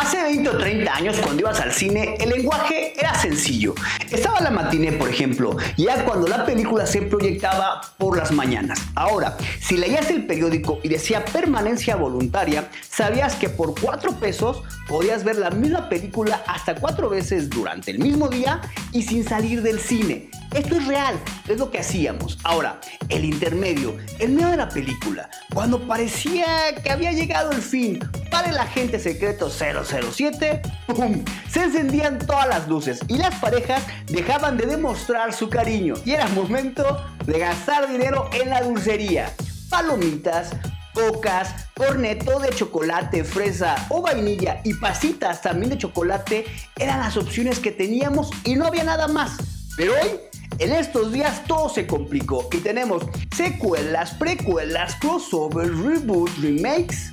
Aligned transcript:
Hace 0.00 0.22
20 0.22 0.48
o 0.48 0.56
30 0.56 0.94
años 0.94 1.18
cuando 1.22 1.42
ibas 1.42 1.60
al 1.60 1.72
cine 1.72 2.16
el 2.18 2.30
lenguaje 2.30 2.98
era 2.98 3.14
sencillo. 3.14 3.74
Estaba 4.10 4.40
la 4.40 4.50
matiné, 4.50 4.92
por 4.92 5.10
ejemplo, 5.10 5.58
ya 5.76 6.06
cuando 6.06 6.26
la 6.26 6.46
película 6.46 6.86
se 6.86 7.02
proyectaba 7.02 7.82
por 7.98 8.16
las 8.16 8.32
mañanas. 8.32 8.80
Ahora, 8.94 9.36
si 9.60 9.76
leías 9.76 10.08
el 10.08 10.24
periódico 10.24 10.80
y 10.82 10.88
decía 10.88 11.22
permanencia 11.26 11.96
voluntaria, 11.96 12.70
sabías 12.88 13.34
que 13.34 13.50
por 13.50 13.78
4 13.78 14.12
pesos 14.14 14.62
podías 14.88 15.22
ver 15.22 15.36
la 15.36 15.50
misma 15.50 15.90
película 15.90 16.42
hasta 16.46 16.76
4 16.76 17.10
veces 17.10 17.50
durante 17.50 17.90
el 17.90 17.98
mismo 17.98 18.28
día 18.28 18.62
y 18.92 19.02
sin 19.02 19.22
salir 19.22 19.60
del 19.60 19.80
cine. 19.80 20.30
Esto 20.54 20.76
es 20.76 20.86
real, 20.86 21.20
es 21.48 21.58
lo 21.58 21.70
que 21.70 21.78
hacíamos. 21.78 22.36
Ahora, 22.42 22.80
el 23.08 23.24
intermedio, 23.24 23.96
el 24.18 24.32
medio 24.32 24.48
de 24.48 24.56
la 24.56 24.68
película, 24.68 25.30
cuando 25.54 25.86
parecía 25.86 26.74
que 26.82 26.90
había 26.90 27.12
llegado 27.12 27.52
el 27.52 27.62
fin 27.62 28.00
para 28.30 28.50
el 28.50 28.58
agente 28.58 28.98
secreto 28.98 29.48
007, 29.48 30.60
¡pum! 30.88 31.24
Se 31.48 31.62
encendían 31.62 32.18
todas 32.18 32.48
las 32.48 32.66
luces 32.66 33.00
y 33.06 33.18
las 33.18 33.36
parejas 33.36 33.84
dejaban 34.06 34.56
de 34.56 34.66
demostrar 34.66 35.32
su 35.32 35.48
cariño 35.48 35.94
y 36.04 36.12
era 36.12 36.26
momento 36.28 37.00
de 37.26 37.38
gastar 37.38 37.88
dinero 37.88 38.28
en 38.32 38.50
la 38.50 38.62
dulcería. 38.62 39.32
Palomitas, 39.68 40.50
cocas, 40.94 41.68
corneto 41.76 42.40
de 42.40 42.50
chocolate, 42.50 43.22
fresa 43.22 43.86
o 43.88 44.02
vainilla 44.02 44.60
y 44.64 44.74
pasitas 44.74 45.42
también 45.42 45.70
de 45.70 45.78
chocolate 45.78 46.44
eran 46.76 46.98
las 46.98 47.16
opciones 47.16 47.60
que 47.60 47.70
teníamos 47.70 48.30
y 48.44 48.56
no 48.56 48.66
había 48.66 48.82
nada 48.82 49.06
más. 49.06 49.36
Pero 49.76 49.92
hoy 49.94 50.29
en 50.58 50.72
estos 50.72 51.12
días 51.12 51.44
todo 51.46 51.68
se 51.68 51.86
complicó 51.86 52.48
y 52.52 52.58
tenemos 52.58 53.04
secuelas, 53.34 54.12
precuelas, 54.14 54.96
crossovers, 54.96 55.76
reboots, 55.78 56.42
remakes. 56.42 57.12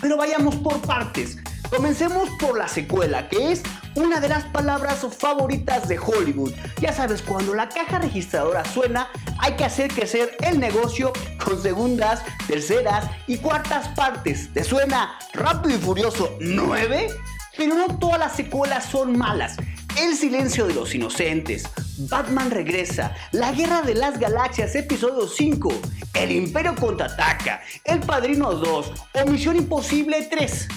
Pero 0.00 0.16
vayamos 0.16 0.56
por 0.56 0.80
partes. 0.80 1.38
Comencemos 1.70 2.30
por 2.40 2.56
la 2.56 2.66
secuela, 2.66 3.28
que 3.28 3.52
es 3.52 3.62
una 3.94 4.20
de 4.20 4.28
las 4.28 4.44
palabras 4.44 5.06
favoritas 5.18 5.88
de 5.88 5.98
Hollywood. 5.98 6.52
Ya 6.80 6.92
sabes, 6.92 7.20
cuando 7.20 7.54
la 7.54 7.68
caja 7.68 7.98
registradora 7.98 8.64
suena, 8.64 9.08
hay 9.38 9.54
que 9.54 9.64
hacer 9.64 9.92
crecer 9.92 10.36
el 10.40 10.58
negocio 10.60 11.12
con 11.44 11.60
segundas, 11.60 12.22
terceras 12.46 13.06
y 13.26 13.38
cuartas 13.38 13.88
partes. 13.88 14.52
¿Te 14.52 14.64
suena 14.64 15.18
Rápido 15.34 15.76
y 15.76 15.78
Furioso 15.78 16.36
9? 16.40 17.08
Pero 17.56 17.74
no 17.74 17.98
todas 17.98 18.18
las 18.18 18.36
secuelas 18.36 18.86
son 18.86 19.18
malas. 19.18 19.56
El 20.00 20.14
silencio 20.14 20.66
de 20.66 20.74
los 20.74 20.94
inocentes, 20.94 21.64
Batman 21.98 22.50
regresa, 22.50 23.14
La 23.32 23.52
Guerra 23.52 23.82
de 23.82 23.94
las 23.94 24.20
Galaxias, 24.20 24.74
episodio 24.76 25.26
5, 25.26 25.72
El 26.14 26.30
Imperio 26.30 26.74
contraataca, 26.76 27.60
El 27.84 28.00
Padrino 28.00 28.52
2 28.52 28.92
o 29.14 29.26
Misión 29.26 29.56
Imposible 29.56 30.28
3. 30.30 30.68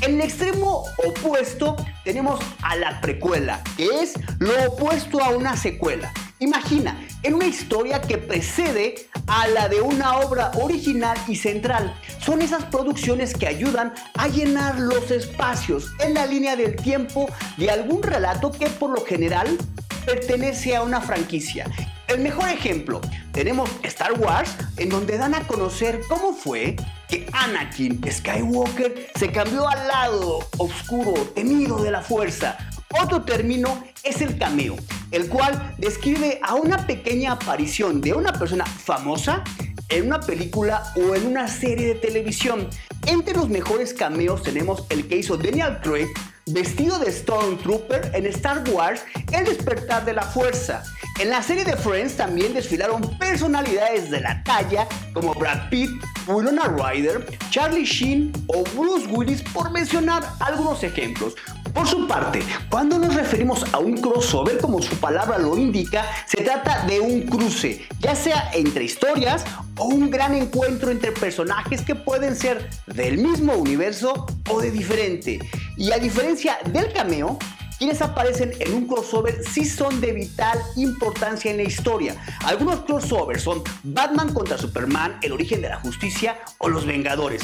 En 0.00 0.14
el 0.14 0.22
extremo 0.22 0.84
opuesto 1.06 1.76
tenemos 2.02 2.40
a 2.62 2.74
la 2.76 3.00
precuela, 3.00 3.62
que 3.76 3.86
es 4.02 4.14
lo 4.38 4.72
opuesto 4.72 5.22
a 5.22 5.28
una 5.28 5.56
secuela. 5.56 6.12
Imagina, 6.40 7.00
en 7.22 7.34
una 7.34 7.46
historia 7.46 8.00
que 8.00 8.18
precede 8.18 8.96
a 9.26 9.46
la 9.48 9.68
de 9.68 9.80
una 9.80 10.18
obra 10.18 10.50
original 10.60 11.16
y 11.28 11.36
central. 11.36 11.94
Son 12.20 12.42
esas 12.42 12.64
producciones 12.64 13.34
que 13.34 13.46
ayudan 13.46 13.94
a 14.14 14.28
llenar 14.28 14.78
los 14.78 15.10
espacios 15.10 15.92
en 16.00 16.14
la 16.14 16.26
línea 16.26 16.56
del 16.56 16.76
tiempo 16.76 17.30
de 17.56 17.70
algún 17.70 18.02
relato 18.02 18.50
que 18.50 18.66
por 18.66 18.90
lo 18.90 19.04
general 19.04 19.56
pertenece 20.04 20.76
a 20.76 20.82
una 20.82 21.00
franquicia. 21.00 21.70
El 22.06 22.20
mejor 22.20 22.48
ejemplo, 22.48 23.00
tenemos 23.32 23.70
Star 23.82 24.12
Wars, 24.12 24.54
en 24.76 24.90
donde 24.90 25.16
dan 25.16 25.34
a 25.34 25.46
conocer 25.46 26.00
cómo 26.08 26.34
fue 26.34 26.76
que 27.08 27.26
Anakin 27.32 28.00
Skywalker 28.10 29.08
se 29.14 29.32
cambió 29.32 29.68
al 29.68 29.88
lado 29.88 30.40
oscuro, 30.58 31.14
temido 31.34 31.82
de 31.82 31.90
la 31.90 32.02
fuerza. 32.02 32.58
Otro 33.02 33.22
término 33.22 33.82
es 34.02 34.20
el 34.20 34.38
cameo, 34.38 34.76
el 35.10 35.28
cual 35.28 35.74
describe 35.78 36.38
a 36.42 36.54
una 36.54 36.86
pequeña 36.86 37.32
aparición 37.32 38.00
de 38.00 38.12
una 38.12 38.32
persona 38.32 38.66
famosa 38.66 39.42
en 39.88 40.06
una 40.06 40.20
película 40.20 40.92
o 40.96 41.14
en 41.14 41.26
una 41.26 41.48
serie 41.48 41.88
de 41.88 41.94
televisión. 41.94 42.68
Entre 43.06 43.34
los 43.34 43.48
mejores 43.48 43.94
cameos 43.94 44.42
tenemos 44.42 44.84
el 44.90 45.08
que 45.08 45.16
hizo 45.16 45.36
Daniel 45.36 45.78
Craig 45.82 46.08
vestido 46.46 46.98
de 46.98 47.10
Stormtrooper 47.10 48.10
en 48.14 48.26
Star 48.26 48.62
Wars 48.70 49.04
El 49.32 49.44
despertar 49.44 50.04
de 50.04 50.12
la 50.12 50.22
fuerza. 50.22 50.82
En 51.20 51.30
la 51.30 51.42
serie 51.42 51.64
de 51.64 51.76
Friends 51.76 52.16
también 52.16 52.54
desfilaron 52.54 53.02
personalidades 53.18 54.10
de 54.10 54.20
la 54.20 54.42
talla 54.42 54.86
como 55.12 55.32
Brad 55.34 55.68
Pitt, 55.70 55.90
Winona 56.26 56.64
Ryder, 56.64 57.24
Charlie 57.50 57.84
Sheen 57.84 58.32
o 58.48 58.64
Bruce 58.76 59.06
Willis 59.06 59.42
por 59.42 59.70
mencionar 59.70 60.24
algunos 60.40 60.82
ejemplos. 60.82 61.34
Por 61.72 61.88
su 61.88 62.06
parte, 62.06 62.40
cuando 62.70 62.98
nos 63.00 63.14
referimos 63.14 63.64
a 63.72 63.78
un 63.78 63.96
crossover, 63.96 64.58
como 64.58 64.80
su 64.80 64.94
palabra 64.96 65.38
lo 65.38 65.56
indica, 65.56 66.04
se 66.26 66.42
trata 66.42 66.86
de 66.86 67.00
un 67.00 67.22
cruce, 67.22 67.84
ya 67.98 68.14
sea 68.14 68.50
entre 68.54 68.84
historias 68.84 69.44
o 69.76 69.86
un 69.86 70.08
gran 70.08 70.34
encuentro 70.34 70.92
entre 70.92 71.10
personajes 71.10 71.82
que 71.82 71.96
pueden 71.96 72.36
ser 72.36 72.70
del 72.86 73.18
mismo 73.18 73.54
universo 73.54 74.26
o 74.48 74.60
de 74.60 74.70
diferente. 74.70 75.40
Y 75.76 75.92
a 75.92 75.98
diferencia 75.98 76.58
del 76.72 76.92
cameo, 76.92 77.38
quienes 77.78 78.00
aparecen 78.00 78.52
en 78.60 78.72
un 78.72 78.86
crossover 78.86 79.42
sí 79.44 79.64
son 79.64 80.00
de 80.00 80.12
vital 80.12 80.58
importancia 80.76 81.50
en 81.50 81.56
la 81.56 81.64
historia. 81.64 82.16
Algunos 82.44 82.80
crossovers 82.84 83.42
son 83.42 83.62
Batman 83.82 84.32
contra 84.32 84.56
Superman, 84.56 85.18
El 85.22 85.32
origen 85.32 85.60
de 85.60 85.68
la 85.68 85.80
justicia 85.80 86.38
o 86.58 86.68
Los 86.68 86.86
Vengadores. 86.86 87.42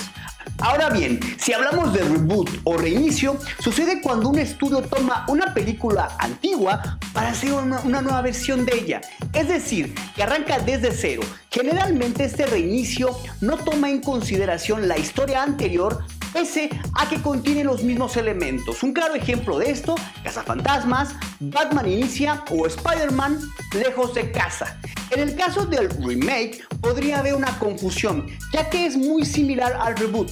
Ahora 0.59 0.91
bien, 0.91 1.21
si 1.39 1.53
hablamos 1.53 1.93
de 1.93 2.03
reboot 2.05 2.49
o 2.65 2.77
reinicio, 2.77 3.39
sucede 3.59 4.01
cuando 4.01 4.29
un 4.29 4.39
estudio 4.39 4.83
toma 4.83 5.25
una 5.29 5.53
película 5.53 6.15
antigua 6.19 6.99
para 7.13 7.31
hacer 7.31 7.53
una, 7.53 7.83
nueva 7.83 8.23
versión 8.23 8.65
de 8.65 8.79
ella. 8.79 9.01
Es 9.33 9.49
decir, 9.49 9.95
que 10.15 10.23
arranca 10.23 10.59
desde 10.59 10.93
cero. 10.93 11.23
Generalmente 11.51 12.25
este 12.25 12.47
reinicio 12.47 13.17
no 13.41 13.57
toma 13.57 13.91
en 13.91 14.01
consideración 14.01 14.87
la 14.87 14.99
historia 14.99 15.43
anterior 15.43 16.05
pese 16.33 16.71
a 16.95 17.09
que 17.09 17.21
contiene 17.21 17.65
los 17.65 17.83
mismos 17.83 18.17
elementos. 18.17 18.83
Un 18.83 18.93
claro 18.93 19.15
ejemplo 19.15 19.59
de 19.59 19.71
esto, 19.71 19.95
Cazafantasmas, 20.23 21.15
Batman 21.41 21.91
Inicia 21.91 22.45
o 22.51 22.67
Spider-Man 22.67 23.41
Lejos 23.75 24.15
de 24.15 24.31
Casa. 24.31 24.79
En 25.11 25.21
el 25.21 25.35
caso 25.35 25.67
del 25.67 25.91
remake 25.91 26.63
podría 26.81 27.19
haber 27.19 27.35
una 27.35 27.59
confusión, 27.59 28.27
ya 28.53 28.71
que 28.71 28.87
es 28.87 28.97
muy 28.97 29.25
similar 29.25 29.77
al 29.81 29.97
reboot. 29.97 30.31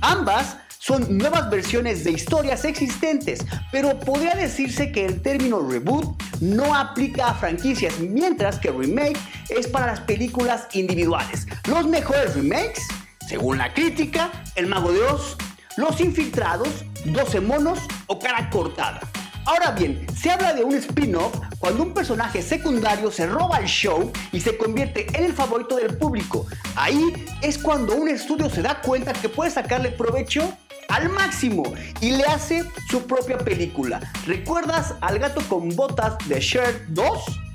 Ambas 0.00 0.58
son 0.78 1.18
nuevas 1.18 1.50
versiones 1.50 2.04
de 2.04 2.12
historias 2.12 2.64
existentes, 2.64 3.40
pero 3.72 3.98
podría 3.98 4.34
decirse 4.34 4.92
que 4.92 5.04
el 5.04 5.20
término 5.22 5.60
reboot 5.60 6.22
no 6.40 6.74
aplica 6.74 7.28
a 7.28 7.34
franquicias, 7.34 7.98
mientras 7.98 8.58
que 8.58 8.70
remake 8.70 9.18
es 9.48 9.66
para 9.66 9.86
las 9.86 10.00
películas 10.00 10.68
individuales. 10.72 11.46
Los 11.66 11.86
mejores 11.86 12.34
remakes 12.34 12.86
según 13.28 13.58
la 13.58 13.74
crítica, 13.74 14.30
El 14.54 14.68
Mago 14.68 14.90
de 14.90 15.02
Oz, 15.02 15.36
Los 15.76 16.00
Infiltrados, 16.00 16.84
12 17.04 17.42
monos 17.42 17.78
o 18.06 18.18
cara 18.18 18.48
cortada. 18.48 19.00
Ahora 19.44 19.70
bien, 19.72 20.06
se 20.16 20.30
habla 20.30 20.54
de 20.54 20.64
un 20.64 20.74
spin-off 20.74 21.34
cuando 21.58 21.82
un 21.82 21.92
personaje 21.92 22.40
secundario 22.40 23.10
se 23.10 23.26
roba 23.26 23.58
el 23.58 23.66
show 23.66 24.10
y 24.32 24.40
se 24.40 24.56
convierte 24.56 25.06
en 25.16 25.24
el 25.24 25.32
favorito 25.34 25.76
del 25.76 25.96
público. 25.98 26.46
Ahí 26.74 27.26
es 27.42 27.58
cuando 27.58 27.94
un 27.94 28.08
estudio 28.08 28.48
se 28.48 28.62
da 28.62 28.80
cuenta 28.80 29.12
que 29.12 29.28
puede 29.28 29.50
sacarle 29.50 29.90
provecho 29.90 30.56
al 30.88 31.10
máximo 31.10 31.62
y 32.00 32.12
le 32.12 32.24
hace 32.24 32.64
su 32.90 33.06
propia 33.06 33.36
película. 33.36 34.00
¿Recuerdas 34.26 34.94
al 35.02 35.18
gato 35.18 35.42
con 35.48 35.68
botas 35.76 36.16
de 36.28 36.40
Shrek 36.40 36.86
2? 36.88 37.47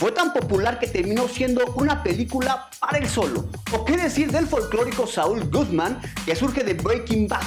Fue 0.00 0.12
tan 0.12 0.32
popular 0.32 0.78
que 0.78 0.86
terminó 0.86 1.28
siendo 1.28 1.62
una 1.74 2.02
película 2.02 2.70
para 2.80 2.96
él 2.96 3.06
solo. 3.06 3.44
¿O 3.70 3.84
qué 3.84 3.98
decir 3.98 4.32
del 4.32 4.46
folclórico 4.46 5.06
Saul 5.06 5.50
Goodman 5.50 6.00
que 6.24 6.34
surge 6.34 6.64
de 6.64 6.72
Breaking 6.72 7.28
Bad? 7.28 7.42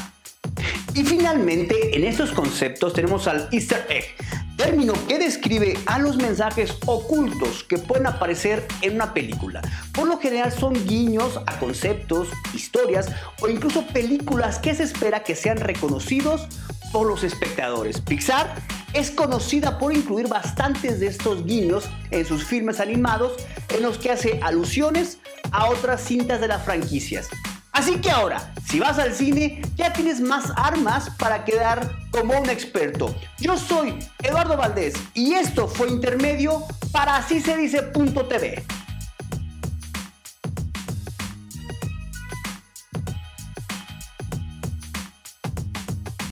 Y 0.93 1.03
finalmente, 1.03 1.97
en 1.97 2.03
estos 2.03 2.31
conceptos 2.31 2.93
tenemos 2.93 3.27
al 3.27 3.49
Easter 3.51 3.87
egg, 3.89 4.05
término 4.55 4.93
que 5.07 5.17
describe 5.17 5.79
a 5.87 5.97
los 5.97 6.17
mensajes 6.17 6.77
ocultos 6.85 7.63
que 7.63 7.79
pueden 7.79 8.05
aparecer 8.05 8.67
en 8.83 8.93
una 8.93 9.15
película. 9.15 9.63
Por 9.91 10.07
lo 10.07 10.19
general 10.19 10.51
son 10.51 10.73
guiños 10.85 11.39
a 11.47 11.57
conceptos, 11.57 12.27
historias 12.53 13.07
o 13.41 13.47
incluso 13.47 13.87
películas 13.87 14.59
que 14.59 14.75
se 14.75 14.83
espera 14.83 15.23
que 15.23 15.33
sean 15.33 15.57
reconocidos 15.57 16.47
por 16.91 17.07
los 17.07 17.23
espectadores. 17.23 17.99
Pixar 17.99 18.53
es 18.93 19.11
conocida 19.11 19.77
por 19.79 19.95
incluir 19.95 20.27
bastantes 20.27 20.99
de 20.99 21.07
estos 21.07 21.45
guiños 21.45 21.85
en 22.11 22.25
sus 22.25 22.45
filmes 22.45 22.79
animados 22.79 23.33
en 23.69 23.81
los 23.81 23.97
que 23.97 24.11
hace 24.11 24.39
alusiones 24.41 25.17
a 25.51 25.69
otras 25.69 26.01
cintas 26.01 26.39
de 26.41 26.47
las 26.47 26.63
franquicias. 26.63 27.29
Así 27.71 27.99
que 27.99 28.11
ahora, 28.11 28.53
si 28.69 28.79
vas 28.79 28.99
al 28.99 29.13
cine, 29.13 29.61
ya 29.75 29.91
tienes 29.93 30.21
más 30.21 30.53
armas 30.55 31.09
para 31.17 31.43
quedar 31.43 31.91
como 32.11 32.39
un 32.39 32.49
experto. 32.49 33.15
Yo 33.39 33.57
soy 33.57 33.97
Eduardo 34.21 34.55
Valdés 34.55 34.93
y 35.15 35.33
esto 35.33 35.67
fue 35.67 35.89
Intermedio 35.89 36.63
para 36.91 37.15
así 37.15 37.41
se 37.41 37.57
dice.tv. 37.57 38.63